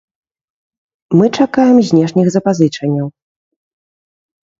Мы 1.19 1.25
чакаем 1.43 1.77
знешніх 1.89 2.27
запазычанняў. 2.37 3.07